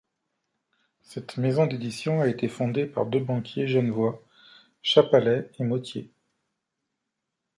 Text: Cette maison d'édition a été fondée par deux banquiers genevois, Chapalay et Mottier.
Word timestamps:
Cette 1.03 1.37
maison 1.37 1.67
d'édition 1.67 2.21
a 2.21 2.27
été 2.27 2.47
fondée 2.47 2.87
par 2.87 3.05
deux 3.05 3.19
banquiers 3.19 3.67
genevois, 3.67 4.19
Chapalay 4.81 5.51
et 5.59 5.63
Mottier. 5.63 6.09